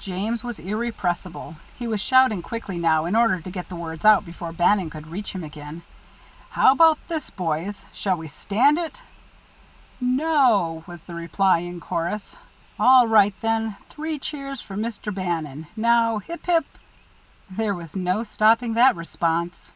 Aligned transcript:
James 0.00 0.42
was 0.42 0.58
irrepressible. 0.58 1.54
He 1.78 1.86
was 1.86 2.00
shouting 2.00 2.42
quickly 2.42 2.76
now, 2.76 3.04
in 3.04 3.14
order 3.14 3.40
to 3.40 3.50
get 3.52 3.68
the 3.68 3.76
words 3.76 4.04
out 4.04 4.24
before 4.24 4.50
Bannon 4.52 4.90
could 4.90 5.06
reach 5.06 5.30
him 5.32 5.44
again. 5.44 5.82
"How 6.48 6.72
about 6.72 6.98
this, 7.06 7.30
boys? 7.30 7.86
Shall 7.92 8.16
we 8.16 8.26
stand 8.26 8.78
it?" 8.78 9.00
"No!" 10.00 10.82
was 10.88 11.04
the 11.04 11.14
reply 11.14 11.58
in 11.60 11.78
chorus. 11.78 12.36
"All 12.80 13.06
right, 13.06 13.34
then. 13.42 13.76
Three 13.88 14.18
cheers 14.18 14.60
for 14.60 14.74
Mr. 14.74 15.14
Bannon. 15.14 15.68
Now 15.76 16.18
Hip, 16.18 16.46
hip" 16.46 16.66
There 17.58 17.76
was 17.76 17.94
no 17.94 18.24
stopping 18.24 18.74
that 18.74 18.96
response. 18.96 19.72